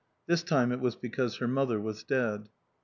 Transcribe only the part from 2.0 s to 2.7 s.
dead.